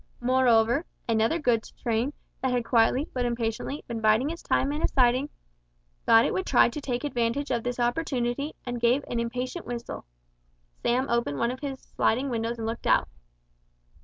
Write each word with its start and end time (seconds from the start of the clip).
Moreover, 0.19 0.83
another 1.07 1.37
goods 1.37 1.69
train 1.73 2.13
that 2.41 2.49
had 2.49 2.65
quietly, 2.65 3.07
but 3.13 3.23
impatiently, 3.23 3.83
been 3.87 4.01
biding 4.01 4.31
its 4.31 4.41
time 4.41 4.71
in 4.71 4.81
a 4.81 4.87
siding, 4.87 5.29
thought 6.07 6.25
it 6.25 6.33
would 6.33 6.47
try 6.47 6.69
to 6.69 6.81
take 6.81 7.03
advantage 7.03 7.51
of 7.51 7.61
this 7.61 7.79
opportunity, 7.79 8.55
and 8.65 8.81
gave 8.81 9.03
an 9.07 9.19
impatient 9.19 9.67
whistle. 9.67 10.05
Sam 10.81 11.07
opened 11.07 11.37
one 11.37 11.51
of 11.51 11.59
his 11.59 11.79
sliding 11.79 12.31
windows 12.31 12.57
and 12.57 12.65
looked 12.65 12.87
out. 12.87 13.09